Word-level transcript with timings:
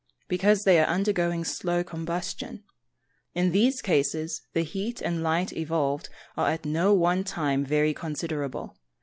_Because 0.27 0.63
they 0.63 0.79
are 0.79 0.87
undergoing 0.87 1.43
slow 1.45 1.83
combustion. 1.83 2.63
In 3.35 3.51
these 3.51 3.83
cases 3.83 4.41
the 4.53 4.63
heat 4.63 4.99
and 4.99 5.21
light 5.21 5.53
evolved 5.53 6.09
are 6.35 6.49
at 6.49 6.65
no 6.65 6.91
one 6.91 7.23
time 7.23 7.63
very 7.63 7.93
considerable. 7.93 8.75